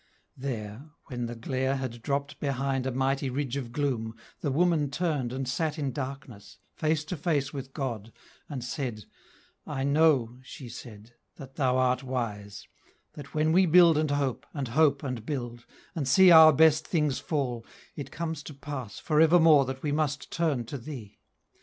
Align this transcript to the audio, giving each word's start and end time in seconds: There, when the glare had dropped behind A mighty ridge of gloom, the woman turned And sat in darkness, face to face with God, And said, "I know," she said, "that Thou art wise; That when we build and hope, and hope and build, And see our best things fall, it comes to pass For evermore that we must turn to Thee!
There, 0.35 0.89
when 1.09 1.27
the 1.27 1.35
glare 1.35 1.75
had 1.75 2.01
dropped 2.01 2.39
behind 2.39 2.87
A 2.87 2.91
mighty 2.91 3.29
ridge 3.29 3.55
of 3.55 3.71
gloom, 3.71 4.15
the 4.39 4.49
woman 4.49 4.89
turned 4.89 5.31
And 5.31 5.47
sat 5.47 5.77
in 5.77 5.91
darkness, 5.91 6.57
face 6.73 7.03
to 7.05 7.15
face 7.15 7.53
with 7.53 7.71
God, 7.71 8.11
And 8.49 8.63
said, 8.63 9.05
"I 9.67 9.83
know," 9.83 10.39
she 10.41 10.69
said, 10.69 11.13
"that 11.35 11.53
Thou 11.53 11.77
art 11.77 12.01
wise; 12.01 12.65
That 13.13 13.35
when 13.35 13.51
we 13.51 13.67
build 13.67 13.95
and 13.95 14.09
hope, 14.09 14.47
and 14.55 14.69
hope 14.69 15.03
and 15.03 15.23
build, 15.23 15.67
And 15.93 16.07
see 16.07 16.31
our 16.31 16.51
best 16.51 16.87
things 16.87 17.19
fall, 17.19 17.63
it 17.95 18.09
comes 18.09 18.41
to 18.45 18.55
pass 18.55 18.97
For 18.97 19.21
evermore 19.21 19.65
that 19.65 19.83
we 19.83 19.91
must 19.91 20.31
turn 20.31 20.65
to 20.65 20.79
Thee! 20.79 21.19